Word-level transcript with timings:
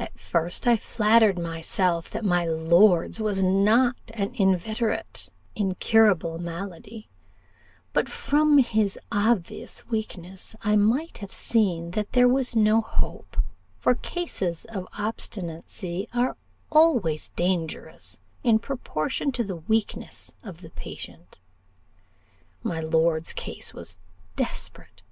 "I 0.00 0.06
at 0.06 0.18
first 0.18 0.64
flattered 0.64 1.38
myself 1.38 2.10
that 2.10 2.24
my 2.24 2.44
lord's 2.44 3.20
was 3.20 3.44
not 3.44 3.94
an 4.14 4.34
inveterate, 4.34 5.30
incurable 5.54 6.40
malady: 6.40 7.08
but 7.92 8.08
from 8.08 8.58
his 8.58 8.98
obvious 9.12 9.86
weakness, 9.86 10.56
I 10.62 10.74
might 10.74 11.18
have 11.18 11.30
seen 11.30 11.92
that 11.92 12.14
there 12.14 12.26
was 12.26 12.56
no 12.56 12.80
hope; 12.80 13.36
for 13.78 13.94
cases 13.94 14.64
of 14.64 14.88
obstinacy 14.98 16.08
are 16.12 16.36
always 16.72 17.28
dangerous 17.36 18.18
in 18.42 18.58
proportion 18.58 19.30
to 19.30 19.44
the 19.44 19.54
weakness 19.58 20.32
of 20.42 20.62
the 20.62 20.70
patient. 20.70 21.38
My 22.64 22.80
lord's 22.80 23.32
case 23.32 23.72
was 23.72 24.00
desperate. 24.34 25.02